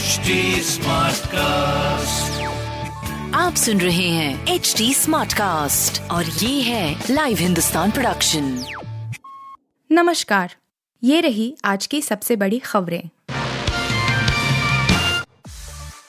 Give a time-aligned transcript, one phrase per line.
[0.00, 0.06] HD
[1.26, 2.42] cast
[3.34, 8.64] आप सुन रहे हैं एच डी स्मार्ट कास्ट और ये है लाइव हिंदुस्तान प्रोडक्शन
[9.92, 10.54] नमस्कार।
[11.04, 13.08] ये रही आज की सबसे बड़ी खबरें।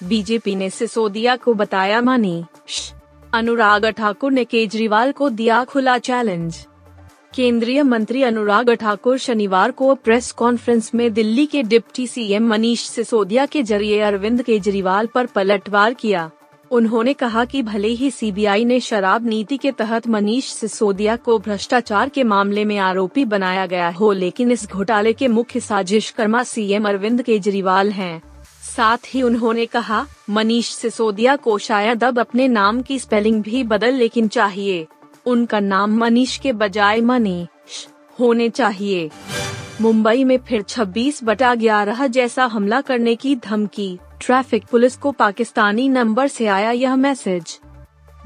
[0.04, 2.46] बीजेपी ने सिसोदिया को बताया मानी।
[3.34, 6.66] अनुराग ठाकुर ने केजरीवाल को दिया खुला चैलेंज
[7.34, 13.46] केंद्रीय मंत्री अनुराग ठाकुर शनिवार को प्रेस कॉन्फ्रेंस में दिल्ली के डिप्टी सीएम मनीष सिसोदिया
[13.46, 16.29] के ज़रिए अरविंद केजरीवाल पर पलटवार किया
[16.71, 22.09] उन्होंने कहा कि भले ही सीबीआई ने शराब नीति के तहत मनीष सिसोदिया को भ्रष्टाचार
[22.09, 27.21] के मामले में आरोपी बनाया गया हो, लेकिन इस घोटाले के मुख्य साजिशकर्मा सीएम अरविंद
[27.21, 28.21] केजरीवाल हैं।
[28.68, 33.94] साथ ही उन्होंने कहा, मनीष सिसोदिया को शायद अब अपने नाम की स्पेलिंग भी बदल
[33.94, 34.88] लेकिन चाहिए
[35.25, 37.88] उनका नाम मनीष के बजाय मनीष
[38.20, 39.09] होने चाहिए।
[39.81, 45.90] मुंबई में फिर 26 बटा ग्यारह जैसा हमला करने की धमकी। ट्रैफ़िक पुलिस को पाकिस्तानी
[45.90, 47.60] नंबर से आया यह मैसेज।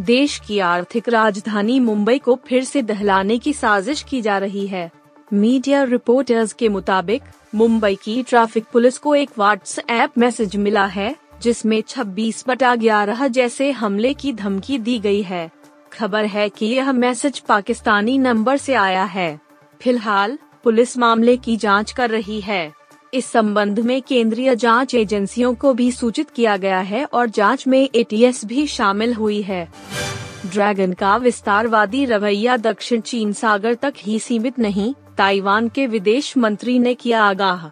[0.01, 4.91] देश की आर्थिक राजधानी मुंबई को फिर से दहलाने की साजिश की जा रही है।
[5.33, 7.21] मीडिया रिपोर्टर्स के मुताबिक,
[7.55, 13.71] मुंबई की ट्रैफ़िक पुलिस को एक व्हाट्सएप मैसेज मिला है, जिसमें 26 बटा ग्यारह जैसे
[13.71, 15.51] हमले की धमकी दी गई है।
[15.95, 19.39] खबर है कि यह मैसेज पाकिस्तानी नंबर से आया है।
[19.81, 22.73] फ़िलहाल, पुलिस मामले की जाँच कर रही है।
[23.13, 27.89] इस संबंध में केंद्रीय जाँच एजेंसियों को भी सूचित किया गया है और जाँच में
[27.95, 29.67] एटीएस भी शामिल हुई है।
[30.45, 36.79] ड्रैगन का विस्तारवादी रवैया दक्षिण चीन सागर तक ही सीमित नहीं, ताइवान के विदेश मंत्री
[36.79, 37.67] ने किया आगाह।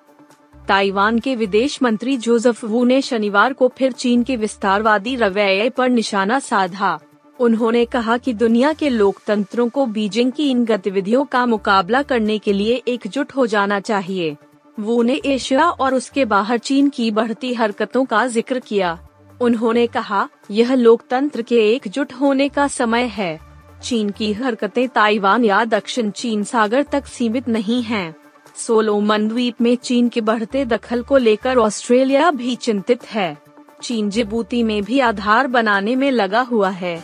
[0.67, 5.89] ताइवान के विदेश मंत्री जोसेफ वू ने शनिवार को फिर चीन के विस्तारवादी रवैये पर
[5.89, 6.99] निशाना साधा।
[7.43, 12.53] उन्होंने कहा कि दुनिया के लोकतंत्रों को बीजिंग की इन गतिविधियों का मुकाबला करने के
[12.53, 14.35] लिए एकजुट हो जाना चाहिए।
[14.79, 18.97] वो ने एशिया और उसके बाहर चीन की बढ़ती हरकतों का ज़िक्र किया।
[19.41, 23.39] उन्होंने कहा, यह लोकतंत्र के एकजुट होने का समय है।
[23.83, 28.15] चीन की हरकतें ताइवान या दक्षिण चीन सागर तक सीमित नहीं हैं।
[28.57, 33.37] सोलोमन द्वीप में चीन के बढ़ते दखल को लेकर ऑस्ट्रेलिया भी चिंतित है।
[33.81, 37.01] चीन जिबूती में भी आधार बनाने में लगा हुआ है।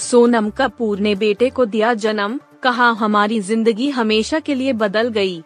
[0.00, 5.42] सोनम कपूर ने बेटे को दिया जन्म, कहा, हमारी ज़िंदगी हमेशा के लिए बदल गई।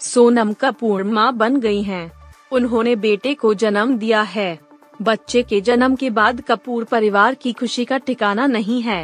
[0.00, 2.10] सोनम कपूर माँ बन गई हैं।
[2.52, 4.58] उन्होंने बेटे को जन्म दिया है
[5.00, 9.00] बच्चे के जन्म के बाद कपूर परिवार की खुशी का ठिकाना नहीं है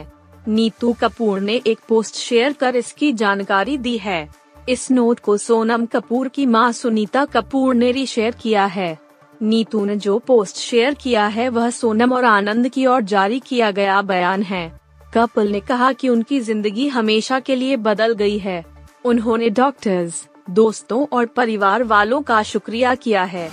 [0.49, 4.29] नीतू कपूर ने एक पोस्ट शेयर कर इसकी जानकारी दी है
[4.69, 8.97] इस नोट को सोनम कपूर की माँ सुनीता कपूर ने रीशेयर किया है
[9.43, 13.71] नीतू ने जो पोस्ट शेयर किया है, वह सोनम और आनंद की ओर जारी किया
[13.71, 14.81] गया बयान है।
[15.15, 18.65] कपल ने कहा कि उनकी ज़िंदगी हमेशा के लिए बदल गई है।
[19.05, 23.51] उन्होंने डॉक्टर्स, दोस्तों और परिवार वालों का शुक्रिया किया है।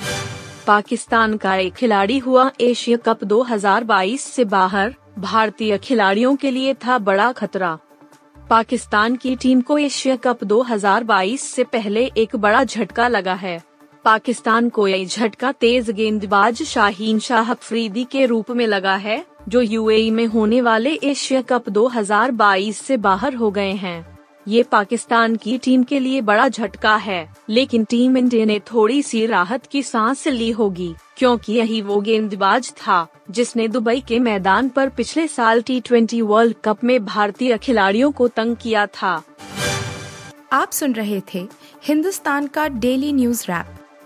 [0.67, 6.97] पाकिस्तान का एक खिलाड़ी हुआ एशिया कप 2022 से बाहर, भारतीय खिलाड़ियों के लिए था
[6.97, 7.77] बड़ा खतरा।
[8.49, 13.72] पाकिस्तान की टीम को एशिया कप 2022 से पहले एक बड़ा झटका लगा है।
[14.05, 19.61] पाकिस्तान को यह झटका तेज गेंदबाज शाहीन शाह अफरीदी के रूप में लगा है, जो
[19.61, 25.57] यूएई में होने वाले एशिया कप 2022 से बाहर हो गए हैं। ये पाकिस्तान की
[25.57, 30.27] टीम के लिए बड़ा झटका है, लेकिन टीम इंडिया ने थोड़ी सी राहत की सांस
[30.27, 35.79] ली होगी, क्योंकि यही वो गेंदबाज था, जिसने दुबई के मैदान पर पिछले साल टी
[35.79, 39.21] ट्वेंटी वर्ल्ड कप में भारतीय खिलाड़ियों को तंग किया था।
[40.53, 41.47] आप सुन रहे थे
[41.83, 43.82] हिंदुस्तान का डेली न्यूज़ रैप।